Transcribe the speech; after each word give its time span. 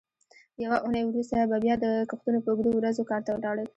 یوه 0.63 0.77
اوونۍ 0.83 1.03
وروسته 1.05 1.37
به 1.49 1.57
بیا 1.63 1.75
د 1.83 1.85
کښتونو 2.09 2.39
په 2.43 2.49
اوږدو 2.51 2.71
ورځو 2.77 3.03
کار 3.09 3.21
ته 3.25 3.31
ولاړل. 3.33 3.67